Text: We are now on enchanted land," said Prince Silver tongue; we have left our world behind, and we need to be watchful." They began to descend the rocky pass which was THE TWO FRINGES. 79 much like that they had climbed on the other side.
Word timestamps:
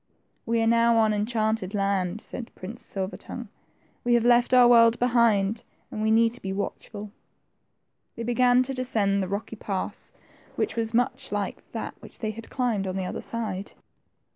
We 0.47 0.59
are 0.63 0.67
now 0.67 0.97
on 0.97 1.13
enchanted 1.13 1.75
land," 1.75 2.21
said 2.21 2.49
Prince 2.55 2.83
Silver 2.83 3.17
tongue; 3.17 3.49
we 4.03 4.15
have 4.15 4.25
left 4.25 4.51
our 4.51 4.67
world 4.67 4.97
behind, 4.97 5.61
and 5.91 6.01
we 6.01 6.09
need 6.09 6.33
to 6.33 6.41
be 6.41 6.51
watchful." 6.51 7.11
They 8.15 8.23
began 8.23 8.63
to 8.63 8.73
descend 8.73 9.21
the 9.21 9.27
rocky 9.29 9.57
pass 9.57 10.11
which 10.55 10.75
was 10.75 10.89
THE 10.89 10.93
TWO 10.97 11.03
FRINGES. 11.03 11.21
79 11.27 11.43
much 11.43 11.55
like 11.61 11.71
that 11.73 12.11
they 12.19 12.31
had 12.31 12.49
climbed 12.49 12.87
on 12.87 12.95
the 12.95 13.05
other 13.05 13.21
side. 13.21 13.73